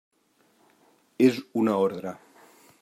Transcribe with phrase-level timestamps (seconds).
[1.29, 2.17] És una ordre.